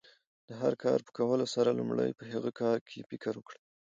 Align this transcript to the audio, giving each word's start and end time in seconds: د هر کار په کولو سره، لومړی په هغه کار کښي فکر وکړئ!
د 0.47 0.49
هر 0.61 0.73
کار 0.83 0.99
په 1.05 1.11
کولو 1.17 1.45
سره، 1.55 1.77
لومړی 1.79 2.09
په 2.19 2.23
هغه 2.33 2.51
کار 2.61 2.77
کښي 2.85 3.01
فکر 3.11 3.33
وکړئ! 3.37 3.59